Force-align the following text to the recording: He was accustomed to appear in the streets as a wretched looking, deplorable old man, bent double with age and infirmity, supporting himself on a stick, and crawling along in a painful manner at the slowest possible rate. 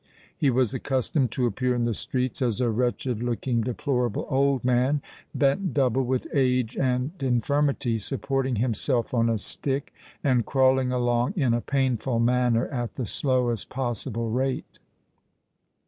He 0.35 0.49
was 0.49 0.73
accustomed 0.73 1.29
to 1.33 1.45
appear 1.45 1.75
in 1.75 1.85
the 1.85 1.93
streets 1.93 2.41
as 2.41 2.59
a 2.59 2.71
wretched 2.71 3.21
looking, 3.21 3.61
deplorable 3.61 4.25
old 4.31 4.65
man, 4.65 5.03
bent 5.35 5.75
double 5.75 6.01
with 6.03 6.25
age 6.33 6.75
and 6.75 7.11
infirmity, 7.21 7.99
supporting 7.99 8.55
himself 8.55 9.13
on 9.13 9.29
a 9.29 9.37
stick, 9.37 9.93
and 10.23 10.43
crawling 10.43 10.91
along 10.91 11.33
in 11.35 11.53
a 11.53 11.61
painful 11.61 12.17
manner 12.19 12.65
at 12.69 12.95
the 12.95 13.05
slowest 13.05 13.69
possible 13.69 14.31
rate. 14.31 14.79